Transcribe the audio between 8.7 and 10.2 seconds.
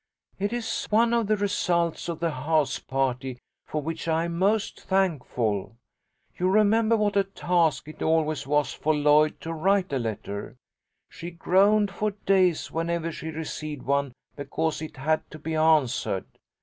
for Lloyd to write a